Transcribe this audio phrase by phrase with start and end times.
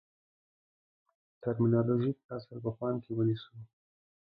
[1.41, 3.51] ټرمینالوژیک اصل په پام کې ونیسو.